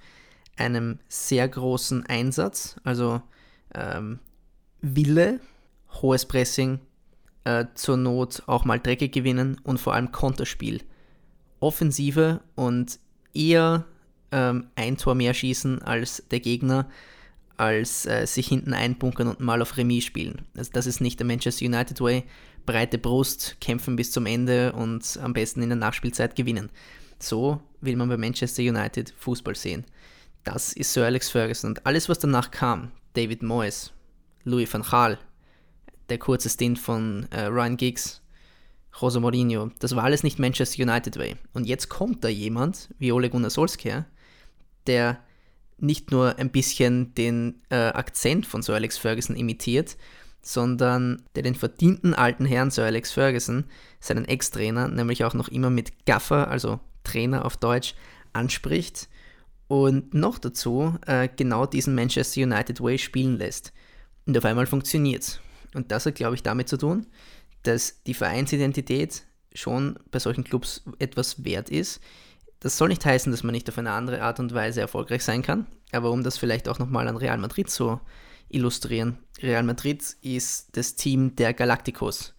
einem 0.57 0.99
sehr 1.07 1.47
großen 1.47 2.05
Einsatz, 2.05 2.75
also 2.83 3.21
ähm, 3.73 4.19
Wille, 4.81 5.39
hohes 6.01 6.25
Pressing, 6.25 6.79
äh, 7.43 7.65
zur 7.75 7.97
Not 7.97 8.43
auch 8.47 8.65
mal 8.65 8.79
Drecke 8.79 9.09
gewinnen 9.09 9.59
und 9.63 9.79
vor 9.79 9.93
allem 9.93 10.11
Konterspiel. 10.11 10.83
Offensive 11.59 12.41
und 12.55 12.99
eher 13.33 13.85
ähm, 14.31 14.67
ein 14.75 14.97
Tor 14.97 15.15
mehr 15.15 15.33
schießen 15.33 15.81
als 15.81 16.23
der 16.29 16.39
Gegner, 16.39 16.89
als 17.57 18.05
äh, 18.05 18.25
sich 18.25 18.47
hinten 18.47 18.73
einbunkern 18.73 19.27
und 19.27 19.39
mal 19.39 19.61
auf 19.61 19.77
Remis 19.77 20.05
spielen. 20.05 20.43
Also 20.55 20.71
das 20.73 20.85
ist 20.85 21.01
nicht 21.01 21.19
der 21.19 21.25
Manchester 21.25 21.65
United 21.65 21.99
Way. 21.99 22.23
Breite 22.65 22.97
Brust, 22.97 23.57
kämpfen 23.61 23.95
bis 23.95 24.11
zum 24.11 24.25
Ende 24.25 24.73
und 24.73 25.19
am 25.21 25.33
besten 25.33 25.61
in 25.61 25.69
der 25.69 25.77
Nachspielzeit 25.77 26.35
gewinnen. 26.35 26.69
So 27.19 27.61
will 27.81 27.95
man 27.95 28.09
bei 28.09 28.17
Manchester 28.17 28.61
United 28.61 29.13
Fußball 29.17 29.55
sehen. 29.55 29.85
Das 30.43 30.73
ist 30.73 30.93
Sir 30.93 31.05
Alex 31.05 31.29
Ferguson. 31.29 31.71
Und 31.71 31.85
alles, 31.85 32.09
was 32.09 32.19
danach 32.19 32.51
kam, 32.51 32.91
David 33.13 33.41
Moyes, 33.41 33.91
Louis 34.43 34.71
van 34.71 34.83
Gaal, 34.83 35.17
der 36.09 36.19
kurze 36.19 36.49
Stint 36.49 36.77
von 36.79 37.27
äh, 37.31 37.45
Ryan 37.45 37.77
Giggs, 37.77 38.21
Jose 38.99 39.19
Mourinho. 39.19 39.71
Das 39.79 39.95
war 39.95 40.03
alles 40.03 40.23
nicht 40.23 40.39
Manchester 40.39 40.83
United 40.83 41.17
Way. 41.17 41.35
Und 41.53 41.65
jetzt 41.65 41.89
kommt 41.89 42.23
da 42.23 42.27
jemand 42.27 42.89
wie 42.99 43.11
Ole 43.11 43.29
Gunnar 43.29 43.49
Solskjaer, 43.49 44.05
der 44.85 45.19
nicht 45.79 46.11
nur 46.11 46.37
ein 46.37 46.51
bisschen 46.51 47.13
den 47.13 47.61
äh, 47.69 47.75
Akzent 47.75 48.45
von 48.45 48.61
Sir 48.61 48.75
Alex 48.75 48.97
Ferguson 48.97 49.35
imitiert, 49.35 49.97
sondern 50.41 51.23
der 51.35 51.43
den 51.43 51.55
verdienten 51.55 52.13
alten 52.13 52.45
Herrn 52.45 52.71
Sir 52.71 52.85
Alex 52.85 53.11
Ferguson, 53.11 53.65
seinen 53.99 54.25
Ex-Trainer, 54.25 54.87
nämlich 54.87 55.23
auch 55.23 55.33
noch 55.33 55.49
immer 55.49 55.69
mit 55.69 56.05
Gaffer, 56.05 56.49
also 56.49 56.79
Trainer 57.03 57.45
auf 57.45 57.57
Deutsch, 57.57 57.95
anspricht 58.33 59.09
und 59.67 60.13
noch 60.13 60.39
dazu 60.39 60.97
äh, 61.05 61.27
genau 61.35 61.65
diesen 61.65 61.95
Manchester 61.95 62.41
United 62.41 62.81
Way 62.81 62.97
spielen 62.97 63.37
lässt. 63.37 63.73
Und 64.25 64.37
auf 64.37 64.45
einmal 64.45 64.65
funktioniert 64.65 65.23
es. 65.23 65.39
Und 65.73 65.91
das 65.91 66.05
hat, 66.05 66.15
glaube 66.15 66.35
ich, 66.35 66.43
damit 66.43 66.69
zu 66.69 66.77
tun, 66.77 67.07
dass 67.63 68.03
die 68.03 68.13
Vereinsidentität 68.13 69.23
schon 69.53 69.99
bei 70.11 70.19
solchen 70.19 70.43
Clubs 70.43 70.83
etwas 70.99 71.43
wert 71.43 71.69
ist. 71.69 71.99
Das 72.59 72.77
soll 72.77 72.89
nicht 72.89 73.05
heißen, 73.05 73.31
dass 73.31 73.43
man 73.43 73.53
nicht 73.53 73.69
auf 73.69 73.77
eine 73.77 73.91
andere 73.91 74.21
Art 74.21 74.39
und 74.39 74.53
Weise 74.53 74.81
erfolgreich 74.81 75.23
sein 75.23 75.43
kann, 75.43 75.67
aber 75.91 76.11
um 76.11 76.23
das 76.23 76.37
vielleicht 76.37 76.67
auch 76.67 76.79
nochmal 76.79 77.07
an 77.07 77.17
Real 77.17 77.37
Madrid 77.37 77.69
zu 77.69 77.99
illustrieren. 78.49 79.19
Real 79.41 79.63
Madrid 79.63 80.03
ist 80.21 80.75
das 80.75 80.95
Team 80.95 81.35
der 81.35 81.53
Galacticos. 81.53 82.33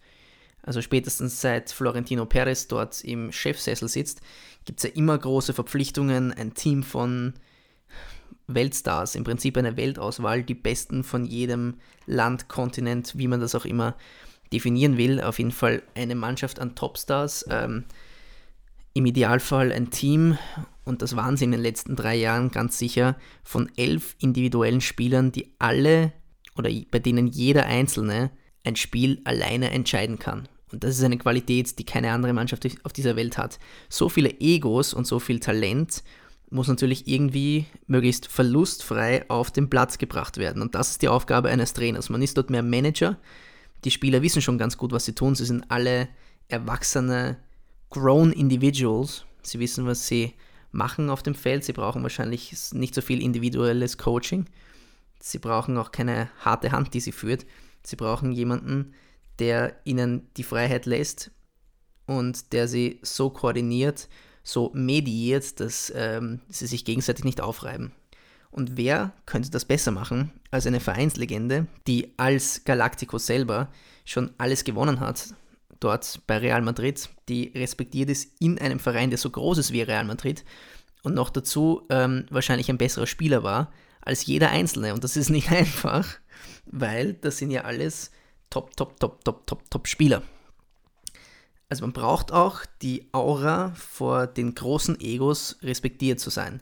Also 0.61 0.81
spätestens 0.81 1.39
seit 1.39 1.71
Florentino 1.71 2.25
Perez 2.25 2.67
dort 2.67 3.03
im 3.03 3.31
Chefsessel 3.31 3.87
sitzt, 3.87 4.21
gibt 4.65 4.79
es 4.79 4.83
ja 4.83 4.95
immer 4.95 5.17
große 5.17 5.53
Verpflichtungen, 5.53 6.33
ein 6.33 6.53
Team 6.53 6.83
von 6.83 7.33
Weltstars, 8.47 9.15
im 9.15 9.23
Prinzip 9.23 9.57
eine 9.57 9.77
Weltauswahl, 9.77 10.43
die 10.43 10.55
Besten 10.55 11.03
von 11.03 11.25
jedem 11.25 11.75
Land, 12.05 12.49
Kontinent, 12.49 13.17
wie 13.17 13.27
man 13.27 13.39
das 13.39 13.55
auch 13.55 13.65
immer 13.65 13.95
definieren 14.51 14.97
will. 14.97 15.21
Auf 15.21 15.39
jeden 15.39 15.51
Fall 15.51 15.81
eine 15.95 16.15
Mannschaft 16.15 16.59
an 16.59 16.75
Topstars, 16.75 17.45
ähm, 17.49 17.85
im 18.93 19.05
Idealfall 19.05 19.71
ein 19.71 19.91
Team, 19.91 20.37
und 20.83 21.01
das 21.01 21.15
waren 21.15 21.37
sie 21.37 21.45
in 21.45 21.51
den 21.51 21.61
letzten 21.61 21.95
drei 21.95 22.15
Jahren 22.15 22.51
ganz 22.51 22.77
sicher, 22.77 23.15
von 23.43 23.71
elf 23.77 24.15
individuellen 24.19 24.81
Spielern, 24.81 25.31
die 25.31 25.53
alle 25.59 26.13
oder 26.55 26.69
bei 26.91 26.99
denen 26.99 27.27
jeder 27.27 27.65
Einzelne 27.65 28.31
ein 28.65 28.75
Spiel 28.75 29.21
alleine 29.23 29.71
entscheiden 29.71 30.19
kann. 30.19 30.47
Und 30.71 30.83
das 30.83 30.97
ist 30.97 31.03
eine 31.03 31.17
Qualität, 31.17 31.79
die 31.79 31.85
keine 31.85 32.11
andere 32.11 32.33
Mannschaft 32.33 32.67
auf 32.83 32.93
dieser 32.93 33.15
Welt 33.15 33.37
hat. 33.37 33.59
So 33.89 34.09
viele 34.09 34.39
Egos 34.39 34.93
und 34.93 35.07
so 35.07 35.19
viel 35.19 35.39
Talent 35.39 36.03
muss 36.51 36.67
natürlich 36.67 37.07
irgendwie 37.07 37.65
möglichst 37.87 38.27
verlustfrei 38.27 39.27
auf 39.29 39.51
den 39.51 39.69
Platz 39.69 39.97
gebracht 39.97 40.37
werden. 40.37 40.61
Und 40.61 40.75
das 40.75 40.91
ist 40.91 41.01
die 41.01 41.07
Aufgabe 41.07 41.49
eines 41.49 41.73
Trainers. 41.73 42.09
Man 42.09 42.21
ist 42.21 42.37
dort 42.37 42.49
mehr 42.49 42.63
Manager. 42.63 43.17
Die 43.83 43.91
Spieler 43.91 44.21
wissen 44.21 44.41
schon 44.41 44.57
ganz 44.57 44.77
gut, 44.77 44.91
was 44.91 45.05
sie 45.05 45.13
tun. 45.13 45.35
Sie 45.35 45.45
sind 45.45 45.65
alle 45.69 46.09
erwachsene, 46.47 47.37
grown 47.89 48.31
Individuals. 48.31 49.25
Sie 49.41 49.59
wissen, 49.59 49.85
was 49.85 50.07
sie 50.07 50.33
machen 50.71 51.09
auf 51.09 51.23
dem 51.23 51.35
Feld. 51.35 51.63
Sie 51.63 51.73
brauchen 51.73 52.03
wahrscheinlich 52.03 52.55
nicht 52.73 52.93
so 52.93 53.01
viel 53.01 53.21
individuelles 53.21 53.97
Coaching. 53.97 54.45
Sie 55.19 55.39
brauchen 55.39 55.77
auch 55.77 55.91
keine 55.91 56.29
harte 56.39 56.71
Hand, 56.71 56.93
die 56.93 56.99
sie 56.99 57.11
führt. 57.11 57.45
Sie 57.83 57.95
brauchen 57.95 58.31
jemanden, 58.31 58.93
der 59.39 59.75
ihnen 59.83 60.27
die 60.37 60.43
Freiheit 60.43 60.85
lässt 60.85 61.31
und 62.05 62.53
der 62.53 62.67
sie 62.67 62.99
so 63.01 63.29
koordiniert, 63.29 64.09
so 64.43 64.71
mediiert, 64.73 65.59
dass 65.59 65.91
ähm, 65.95 66.41
sie 66.49 66.67
sich 66.67 66.85
gegenseitig 66.85 67.25
nicht 67.25 67.41
aufreiben. 67.41 67.91
Und 68.51 68.77
wer 68.77 69.13
könnte 69.25 69.51
das 69.51 69.65
besser 69.65 69.91
machen 69.91 70.31
als 70.49 70.65
eine 70.65 70.79
Vereinslegende, 70.79 71.67
die 71.85 72.13
als 72.17 72.63
Galactico 72.65 73.19
selber 73.19 73.71
schon 74.05 74.31
alles 74.37 74.63
gewonnen 74.63 74.99
hat, 74.99 75.35
dort 75.79 76.21
bei 76.27 76.37
Real 76.37 76.61
Madrid, 76.61 77.09
die 77.27 77.51
respektiert 77.55 78.09
ist 78.09 78.33
in 78.39 78.59
einem 78.59 78.79
Verein, 78.79 79.09
der 79.09 79.19
so 79.19 79.29
groß 79.29 79.57
ist 79.57 79.71
wie 79.71 79.81
Real 79.81 80.05
Madrid 80.05 80.43
und 81.03 81.15
noch 81.15 81.29
dazu 81.29 81.85
ähm, 81.89 82.25
wahrscheinlich 82.29 82.69
ein 82.69 82.77
besserer 82.77 83.07
Spieler 83.07 83.43
war 83.43 83.71
als 84.01 84.25
jeder 84.25 84.49
Einzelne. 84.49 84.93
Und 84.93 85.03
das 85.03 85.17
ist 85.17 85.29
nicht 85.29 85.51
einfach, 85.51 86.07
weil 86.65 87.13
das 87.13 87.37
sind 87.37 87.51
ja 87.51 87.63
alles 87.63 88.11
Top, 88.49 88.75
Top, 88.75 88.99
Top, 88.99 89.23
Top, 89.23 89.45
Top, 89.45 89.69
Top 89.69 89.87
Spieler. 89.87 90.23
Also 91.69 91.83
man 91.83 91.93
braucht 91.93 92.31
auch 92.31 92.61
die 92.81 93.07
Aura 93.11 93.73
vor 93.75 94.25
den 94.25 94.55
großen 94.55 94.99
Egos 94.99 95.57
respektiert 95.61 96.19
zu 96.19 96.31
sein. 96.31 96.61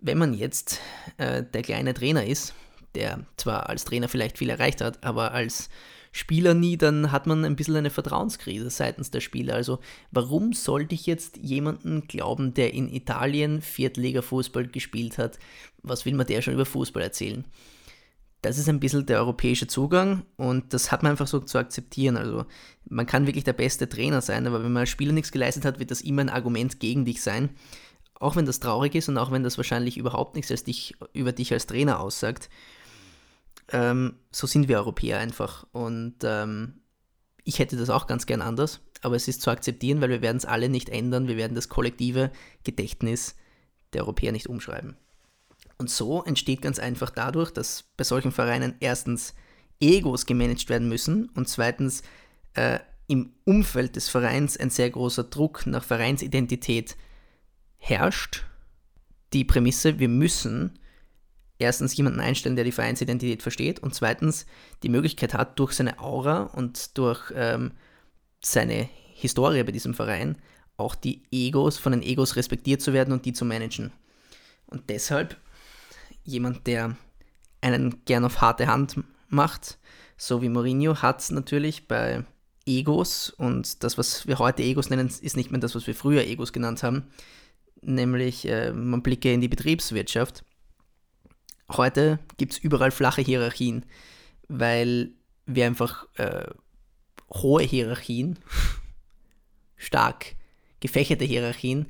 Wenn 0.00 0.18
man 0.18 0.34
jetzt 0.34 0.80
äh, 1.16 1.44
der 1.44 1.62
kleine 1.62 1.94
Trainer 1.94 2.26
ist, 2.26 2.54
der 2.94 3.24
zwar 3.36 3.68
als 3.68 3.84
Trainer 3.84 4.08
vielleicht 4.08 4.36
viel 4.36 4.50
erreicht 4.50 4.80
hat, 4.80 5.04
aber 5.04 5.32
als 5.32 5.68
Spieler 6.12 6.54
nie, 6.54 6.76
dann 6.76 7.12
hat 7.12 7.26
man 7.26 7.44
ein 7.44 7.56
bisschen 7.56 7.76
eine 7.76 7.90
Vertrauenskrise 7.90 8.70
seitens 8.70 9.10
der 9.10 9.20
Spieler. 9.20 9.54
Also 9.54 9.78
warum 10.10 10.52
sollte 10.52 10.94
ich 10.94 11.06
jetzt 11.06 11.36
jemanden 11.36 12.06
glauben, 12.08 12.54
der 12.54 12.74
in 12.74 12.92
Italien 12.92 13.60
Viertliga-Fußball 13.60 14.68
gespielt 14.68 15.18
hat? 15.18 15.38
Was 15.82 16.04
will 16.04 16.14
man 16.14 16.26
der 16.26 16.42
schon 16.42 16.54
über 16.54 16.66
Fußball 16.66 17.02
erzählen? 17.02 17.44
Das 18.42 18.56
ist 18.56 18.68
ein 18.68 18.78
bisschen 18.78 19.04
der 19.04 19.18
europäische 19.18 19.66
Zugang 19.66 20.22
und 20.36 20.72
das 20.72 20.92
hat 20.92 21.02
man 21.02 21.10
einfach 21.10 21.26
so 21.26 21.40
zu 21.40 21.58
akzeptieren. 21.58 22.16
Also 22.16 22.46
man 22.88 23.06
kann 23.06 23.26
wirklich 23.26 23.44
der 23.44 23.52
beste 23.52 23.88
Trainer 23.88 24.20
sein, 24.20 24.46
aber 24.46 24.62
wenn 24.62 24.72
man 24.72 24.82
als 24.82 24.90
Spieler 24.90 25.12
nichts 25.12 25.32
geleistet 25.32 25.64
hat, 25.64 25.80
wird 25.80 25.90
das 25.90 26.02
immer 26.02 26.22
ein 26.22 26.28
Argument 26.28 26.78
gegen 26.78 27.04
dich 27.04 27.20
sein. 27.20 27.50
Auch 28.14 28.36
wenn 28.36 28.46
das 28.46 28.60
traurig 28.60 28.94
ist 28.94 29.08
und 29.08 29.18
auch 29.18 29.32
wenn 29.32 29.42
das 29.42 29.58
wahrscheinlich 29.58 29.96
überhaupt 29.96 30.36
nichts 30.36 30.64
dich, 30.64 30.94
über 31.12 31.32
dich 31.32 31.52
als 31.52 31.66
Trainer 31.66 32.00
aussagt. 32.00 32.48
Ähm, 33.70 34.16
so 34.30 34.46
sind 34.46 34.68
wir 34.68 34.78
Europäer 34.78 35.18
einfach. 35.18 35.66
Und 35.72 36.16
ähm, 36.22 36.80
ich 37.44 37.58
hätte 37.58 37.76
das 37.76 37.90
auch 37.90 38.06
ganz 38.06 38.26
gern 38.26 38.42
anders, 38.42 38.80
aber 39.02 39.16
es 39.16 39.28
ist 39.28 39.42
zu 39.42 39.50
akzeptieren, 39.50 40.00
weil 40.00 40.10
wir 40.10 40.22
werden 40.22 40.36
es 40.36 40.44
alle 40.44 40.68
nicht 40.68 40.88
ändern. 40.88 41.28
Wir 41.28 41.36
werden 41.36 41.54
das 41.54 41.68
kollektive 41.68 42.30
Gedächtnis 42.64 43.36
der 43.92 44.02
Europäer 44.02 44.32
nicht 44.32 44.48
umschreiben. 44.48 44.96
Und 45.78 45.90
so 45.90 46.24
entsteht 46.24 46.60
ganz 46.60 46.78
einfach 46.78 47.10
dadurch, 47.10 47.52
dass 47.52 47.84
bei 47.96 48.04
solchen 48.04 48.32
Vereinen 48.32 48.74
erstens 48.80 49.34
Egos 49.80 50.26
gemanagt 50.26 50.68
werden 50.68 50.88
müssen 50.88 51.28
und 51.30 51.48
zweitens 51.48 52.02
äh, 52.54 52.80
im 53.06 53.32
Umfeld 53.44 53.96
des 53.96 54.08
Vereins 54.08 54.56
ein 54.56 54.70
sehr 54.70 54.90
großer 54.90 55.24
Druck 55.24 55.66
nach 55.66 55.84
Vereinsidentität 55.84 56.96
herrscht. 57.78 58.44
Die 59.32 59.44
Prämisse, 59.44 59.98
wir 59.98 60.08
müssen 60.08 60.78
erstens 61.58 61.96
jemanden 61.96 62.20
einstellen, 62.20 62.56
der 62.56 62.64
die 62.64 62.72
Vereinsidentität 62.72 63.42
versteht 63.42 63.80
und 63.80 63.94
zweitens 63.94 64.46
die 64.82 64.88
Möglichkeit 64.88 65.34
hat, 65.34 65.58
durch 65.58 65.72
seine 65.72 65.98
Aura 65.98 66.42
und 66.42 66.96
durch 66.96 67.32
ähm, 67.34 67.72
seine 68.40 68.88
Historie 69.14 69.62
bei 69.64 69.72
diesem 69.72 69.94
Verein 69.94 70.36
auch 70.76 70.94
die 70.94 71.22
Egos 71.32 71.78
von 71.78 71.92
den 71.92 72.02
Egos 72.02 72.36
respektiert 72.36 72.80
zu 72.80 72.92
werden 72.92 73.12
und 73.12 73.24
die 73.24 73.32
zu 73.32 73.44
managen. 73.44 73.92
Und 74.66 74.88
deshalb 74.88 75.36
jemand, 76.24 76.66
der 76.66 76.96
einen 77.60 78.04
gern 78.04 78.24
auf 78.24 78.40
harte 78.40 78.68
Hand 78.68 79.00
macht, 79.28 79.78
so 80.16 80.40
wie 80.40 80.48
Mourinho, 80.48 81.02
hat 81.02 81.28
natürlich 81.30 81.88
bei 81.88 82.24
Egos 82.66 83.30
und 83.30 83.82
das, 83.82 83.98
was 83.98 84.26
wir 84.26 84.38
heute 84.38 84.62
Egos 84.62 84.90
nennen, 84.90 85.08
ist 85.08 85.36
nicht 85.36 85.50
mehr 85.50 85.60
das, 85.60 85.74
was 85.74 85.86
wir 85.86 85.94
früher 85.94 86.22
Egos 86.22 86.52
genannt 86.52 86.82
haben, 86.82 87.04
nämlich 87.80 88.46
äh, 88.46 88.72
man 88.72 89.02
blicke 89.02 89.32
in 89.32 89.40
die 89.40 89.48
Betriebswirtschaft 89.48 90.44
Heute 91.70 92.18
gibt 92.36 92.52
es 92.52 92.58
überall 92.58 92.90
flache 92.90 93.22
Hierarchien, 93.22 93.84
weil 94.48 95.12
wir 95.46 95.66
einfach 95.66 96.06
äh, 96.14 96.46
hohe 97.30 97.62
Hierarchien, 97.62 98.38
stark 99.76 100.34
gefächerte 100.80 101.24
Hierarchien, 101.24 101.86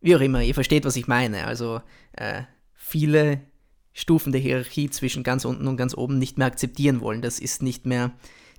wie 0.00 0.16
auch 0.16 0.20
immer, 0.20 0.42
ihr 0.42 0.54
versteht, 0.54 0.84
was 0.84 0.96
ich 0.96 1.06
meine. 1.06 1.46
Also 1.46 1.80
äh, 2.12 2.42
viele 2.74 3.40
Stufen 3.92 4.32
der 4.32 4.40
Hierarchie 4.40 4.90
zwischen 4.90 5.22
ganz 5.22 5.44
unten 5.44 5.68
und 5.68 5.76
ganz 5.76 5.94
oben 5.96 6.18
nicht 6.18 6.38
mehr 6.38 6.48
akzeptieren 6.48 7.00
wollen. 7.00 7.22
Das 7.22 7.38
ist 7.38 7.62
nicht 7.62 7.86
mehr 7.86 8.12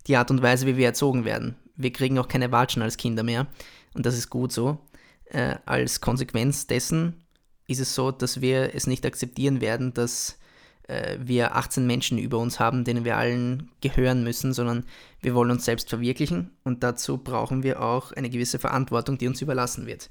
die 0.07 0.15
Art 0.15 0.31
und 0.31 0.41
Weise, 0.41 0.67
wie 0.67 0.77
wir 0.77 0.85
erzogen 0.85 1.25
werden. 1.25 1.55
Wir 1.75 1.91
kriegen 1.91 2.17
auch 2.19 2.27
keine 2.27 2.51
Watschen 2.51 2.81
als 2.81 2.97
Kinder 2.97 3.23
mehr 3.23 3.47
und 3.93 4.05
das 4.05 4.17
ist 4.17 4.29
gut 4.29 4.51
so. 4.53 4.79
Äh, 5.25 5.55
als 5.65 6.01
Konsequenz 6.01 6.67
dessen 6.67 7.25
ist 7.67 7.79
es 7.79 7.95
so, 7.95 8.11
dass 8.11 8.41
wir 8.41 8.75
es 8.75 8.87
nicht 8.87 9.05
akzeptieren 9.05 9.59
werden, 9.59 9.93
dass 9.93 10.37
äh, 10.87 11.17
wir 11.19 11.55
18 11.55 11.85
Menschen 11.85 12.17
über 12.17 12.37
uns 12.37 12.59
haben, 12.59 12.83
denen 12.83 13.05
wir 13.05 13.17
allen 13.17 13.71
gehören 13.81 14.23
müssen, 14.23 14.53
sondern 14.53 14.85
wir 15.21 15.33
wollen 15.35 15.51
uns 15.51 15.65
selbst 15.65 15.89
verwirklichen 15.89 16.51
und 16.63 16.83
dazu 16.83 17.17
brauchen 17.17 17.63
wir 17.63 17.81
auch 17.81 18.11
eine 18.11 18.29
gewisse 18.29 18.59
Verantwortung, 18.59 19.17
die 19.17 19.27
uns 19.27 19.41
überlassen 19.41 19.85
wird. 19.85 20.09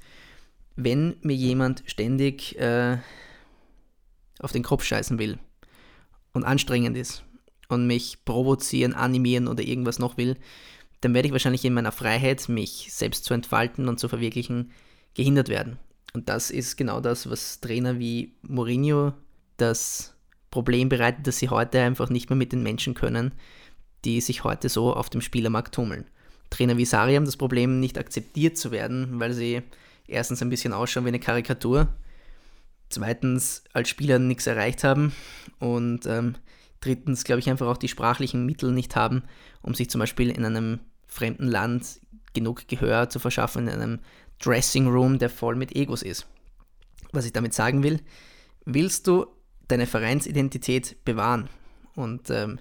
Wenn 0.75 1.17
mir 1.21 1.35
jemand 1.35 1.83
ständig 1.85 2.57
äh, 2.59 2.97
auf 4.39 4.51
den 4.51 4.63
Kopf 4.63 4.83
scheißen 4.83 5.19
will 5.19 5.37
und 6.33 6.43
anstrengend 6.43 6.97
ist 6.97 7.23
und 7.69 7.85
mich 7.85 8.25
provozieren, 8.25 8.93
animieren 8.93 9.47
oder 9.47 9.63
irgendwas 9.63 9.99
noch 9.99 10.17
will, 10.17 10.37
dann 11.01 11.13
werde 11.13 11.27
ich 11.27 11.33
wahrscheinlich 11.33 11.65
in 11.65 11.73
meiner 11.73 11.91
Freiheit, 11.91 12.47
mich 12.49 12.87
selbst 12.91 13.25
zu 13.25 13.33
entfalten 13.33 13.87
und 13.87 13.99
zu 13.99 14.07
verwirklichen, 14.07 14.71
gehindert 15.13 15.49
werden. 15.49 15.77
Und 16.13 16.29
das 16.29 16.49
ist 16.49 16.77
genau 16.77 17.01
das, 17.01 17.29
was 17.29 17.59
Trainer 17.59 17.99
wie 17.99 18.35
Mourinho 18.41 19.13
das 19.57 20.12
Problem 20.53 20.87
bereitet, 20.87 21.25
dass 21.25 21.39
sie 21.39 21.49
heute 21.49 21.81
einfach 21.81 22.11
nicht 22.11 22.29
mehr 22.29 22.37
mit 22.37 22.51
den 22.51 22.61
Menschen 22.61 22.93
können, 22.93 23.31
die 24.05 24.21
sich 24.21 24.43
heute 24.43 24.69
so 24.69 24.93
auf 24.93 25.09
dem 25.09 25.19
Spielermarkt 25.19 25.73
tummeln. 25.73 26.05
Trainer 26.51 26.77
wie 26.77 26.85
Sari 26.85 27.15
haben 27.15 27.25
das 27.25 27.37
Problem, 27.37 27.79
nicht 27.79 27.97
akzeptiert 27.97 28.55
zu 28.55 28.69
werden, 28.69 29.19
weil 29.19 29.33
sie 29.33 29.63
erstens 30.07 30.43
ein 30.43 30.51
bisschen 30.51 30.71
ausschauen 30.71 31.05
wie 31.05 31.09
eine 31.09 31.19
Karikatur, 31.19 31.87
zweitens 32.89 33.63
als 33.73 33.89
Spieler 33.89 34.19
nichts 34.19 34.45
erreicht 34.45 34.83
haben 34.83 35.11
und 35.57 36.05
ähm, 36.05 36.35
drittens, 36.81 37.23
glaube 37.23 37.39
ich, 37.39 37.49
einfach 37.49 37.65
auch 37.65 37.77
die 37.77 37.87
sprachlichen 37.87 38.45
Mittel 38.45 38.71
nicht 38.73 38.95
haben, 38.95 39.23
um 39.63 39.73
sich 39.73 39.89
zum 39.89 39.97
Beispiel 39.97 40.29
in 40.29 40.45
einem 40.45 40.81
fremden 41.07 41.47
Land 41.47 41.99
genug 42.33 42.67
Gehör 42.67 43.09
zu 43.09 43.17
verschaffen, 43.17 43.67
in 43.67 43.81
einem 43.81 43.99
Dressing 44.37 44.87
Room, 44.87 45.17
der 45.17 45.31
voll 45.31 45.55
mit 45.55 45.75
Egos 45.75 46.03
ist. 46.03 46.27
Was 47.11 47.25
ich 47.25 47.33
damit 47.33 47.55
sagen 47.55 47.81
will, 47.81 48.01
willst 48.65 49.07
du 49.07 49.25
deine 49.73 49.87
Vereinsidentität 49.87 51.03
bewahren 51.03 51.49
und 51.95 52.29
ähm, 52.29 52.59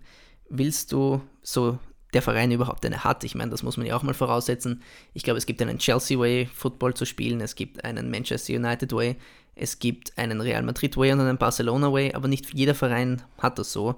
willst 0.48 0.92
du 0.92 1.20
so 1.42 1.78
der 2.14 2.22
Verein 2.22 2.50
überhaupt 2.50 2.84
eine 2.84 3.04
hat. 3.04 3.24
Ich 3.24 3.34
meine, 3.34 3.50
das 3.50 3.62
muss 3.62 3.76
man 3.76 3.86
ja 3.86 3.96
auch 3.96 4.02
mal 4.02 4.14
voraussetzen. 4.14 4.82
Ich 5.14 5.22
glaube, 5.22 5.38
es 5.38 5.46
gibt 5.46 5.62
einen 5.62 5.78
Chelsea 5.78 6.18
Way, 6.18 6.48
Football 6.52 6.94
zu 6.94 7.06
spielen, 7.06 7.40
es 7.40 7.54
gibt 7.54 7.84
einen 7.84 8.10
Manchester 8.10 8.54
United 8.54 8.92
Way, 8.92 9.16
es 9.54 9.78
gibt 9.78 10.16
einen 10.18 10.40
Real 10.40 10.62
Madrid 10.62 10.96
Way 10.96 11.12
und 11.12 11.20
einen 11.20 11.38
Barcelona 11.38 11.92
Way, 11.92 12.14
aber 12.14 12.28
nicht 12.28 12.52
jeder 12.54 12.74
Verein 12.74 13.22
hat 13.38 13.58
das 13.58 13.72
so. 13.72 13.96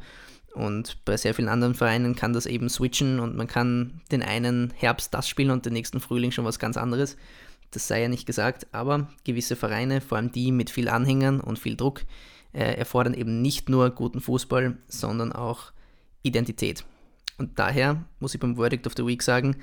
Und 0.52 1.04
bei 1.04 1.16
sehr 1.16 1.35
vielen 1.35 1.49
anderen 1.49 1.75
Vereinen 1.75 2.14
kann 2.14 2.33
das 2.33 2.47
eben 2.47 2.68
switchen 2.68 3.18
und 3.18 3.37
man 3.37 3.49
kann 3.49 4.00
den 4.12 4.23
einen 4.23 4.73
Herbst 4.76 5.12
das 5.12 5.28
spielen 5.28 5.50
und 5.50 5.66
den 5.66 5.73
nächsten 5.73 5.99
Frühling 5.99 6.30
schon 6.30 6.44
was 6.44 6.61
ganz 6.61 6.76
anderes. 6.76 7.16
Das 7.73 7.88
sei 7.88 8.02
ja 8.02 8.09
nicht 8.09 8.26
gesagt, 8.26 8.68
aber 8.71 9.09
gewisse 9.25 9.56
Vereine, 9.56 10.00
vor 10.00 10.18
allem 10.18 10.30
die 10.30 10.52
mit 10.52 10.71
viel 10.71 10.88
Anhängern 10.88 11.40
und 11.40 11.59
viel 11.59 11.76
Druck, 11.76 12.02
äh, 12.55 12.75
erfordern 12.75 13.15
eben 13.15 13.43
nicht 13.43 13.69
nur 13.69 13.91
guten 13.91 14.21
Fußball, 14.21 14.79
sondern 14.89 15.33
auch 15.33 15.73
Identität. 16.23 16.85
Und 17.37 17.59
daher 17.59 18.05
muss 18.21 18.35
ich 18.35 18.41
beim 18.41 18.57
Verdict 18.57 18.87
of 18.87 18.95
the 18.97 19.07
Week 19.07 19.23
sagen, 19.23 19.57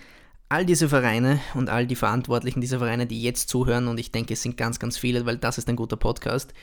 all 0.50 0.66
diese 0.66 0.90
Vereine 0.90 1.40
und 1.54 1.70
all 1.70 1.88
die 1.88 1.96
Verantwortlichen 1.96 2.60
dieser 2.60 2.80
Vereine, 2.80 3.08
die 3.08 3.22
jetzt 3.22 3.50
zuhören, 3.50 3.88
und 3.88 4.00
ich 4.00 4.12
denke, 4.12 4.34
es 4.34 4.42
sind 4.42 4.58
ganz, 4.58 4.80
ganz 4.80 4.98
viele, 4.98 5.26
weil 5.26 5.38
das 5.38 5.58
ist 5.58 5.70
ein 5.70 5.78
guter 5.78 5.96
Podcast, 5.96 6.54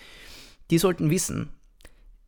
die 0.71 0.79
sollten 0.79 1.11
wissen, 1.11 1.49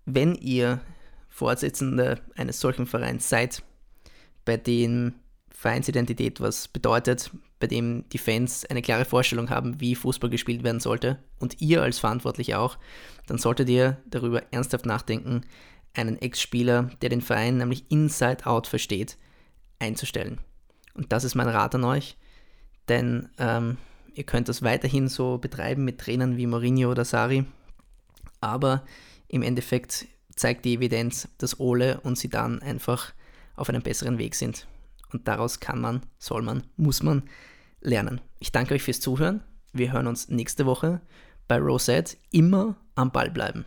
wenn 0.07 0.35
ihr 0.35 0.81
Vorsitzender 1.29 2.19
eines 2.37 2.61
solchen 2.61 2.87
Vereins 2.87 3.29
seid, 3.29 3.63
bei 4.47 4.57
dem 4.57 5.15
Vereinsidentität 5.61 6.41
was 6.41 6.69
bedeutet, 6.69 7.31
bei 7.59 7.67
dem 7.67 8.09
die 8.09 8.19
Fans 8.19 8.65
eine 8.65 8.81
klare 8.81 9.05
Vorstellung 9.05 9.51
haben, 9.51 9.79
wie 9.79 9.95
Fußball 9.95 10.31
gespielt 10.31 10.63
werden 10.63 10.81
sollte 10.81 11.19
und 11.39 11.61
ihr 11.61 11.83
als 11.83 11.99
Verantwortliche 11.99 12.59
auch, 12.59 12.79
dann 13.27 13.37
solltet 13.37 13.69
ihr 13.69 13.99
darüber 14.07 14.43
ernsthaft 14.55 14.87
nachdenken, 14.87 15.43
einen 15.93 16.17
Ex-Spieler, 16.17 16.89
der 17.03 17.11
den 17.11 17.21
Verein 17.21 17.59
nämlich 17.59 17.85
inside 17.91 18.47
out 18.47 18.69
versteht, 18.69 19.19
einzustellen. 19.79 20.41
Und 20.95 21.13
das 21.13 21.25
ist 21.25 21.35
mein 21.35 21.49
Rat 21.51 21.75
an 21.75 21.85
euch, 21.85 22.17
denn 22.89 23.29
ähm, 23.37 23.77
ihr 24.15 24.25
könnt 24.25 24.49
das 24.49 24.63
weiterhin 24.63 25.09
so 25.09 25.37
betreiben 25.37 25.85
mit 25.85 26.01
Trainern 26.01 26.39
wie 26.39 26.47
Mourinho 26.47 26.91
oder 26.91 27.05
Sari, 27.05 27.45
aber 28.41 28.83
im 29.29 29.43
Endeffekt 29.43 30.07
zeigt 30.35 30.65
die 30.65 30.77
Evidenz, 30.77 31.29
dass 31.37 31.61
Ole 31.61 32.01
und 32.01 32.17
Sidan 32.17 32.63
einfach 32.63 33.13
auf 33.57 33.69
einem 33.69 33.83
besseren 33.83 34.17
Weg 34.17 34.35
sind. 34.37 34.67
Und 35.13 35.29
daraus 35.29 35.61
kann 35.61 35.81
man, 35.81 36.03
soll 36.19 36.43
man, 36.43 36.63
muss 36.77 37.03
man 37.03 37.25
lernen. 37.81 38.21
Ich 38.39 38.53
danke 38.53 38.75
euch 38.75 38.83
fürs 38.83 39.01
Zuhören. 39.01 39.43
Wir 39.73 39.93
hören 39.93 40.07
uns 40.07 40.29
nächste 40.29 40.67
Woche 40.67 41.01
bei 41.49 41.59
Rosette. 41.59 42.17
Immer 42.31 42.77
am 42.95 43.11
Ball 43.13 43.31
bleiben. 43.31 43.65